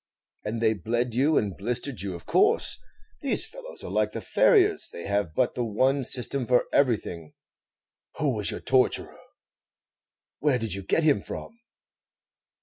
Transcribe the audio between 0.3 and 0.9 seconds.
"And they